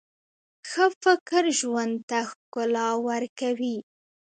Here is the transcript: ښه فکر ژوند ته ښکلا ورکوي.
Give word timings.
ښه 0.69 0.85
فکر 1.03 1.43
ژوند 1.59 1.95
ته 2.09 2.19
ښکلا 2.29 2.87
ورکوي. 3.07 3.77